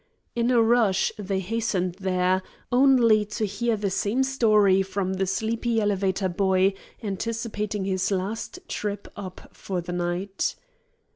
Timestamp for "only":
2.71-3.23